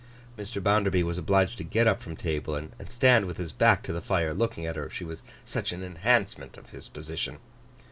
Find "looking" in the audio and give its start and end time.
4.33-4.65